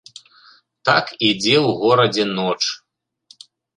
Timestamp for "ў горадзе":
1.67-2.23